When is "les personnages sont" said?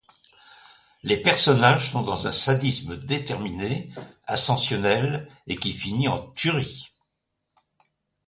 1.03-2.01